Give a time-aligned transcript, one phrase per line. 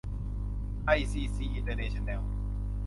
[0.85, 2.21] ไอ ซี ซี อินเตอร์เนชั่นแนล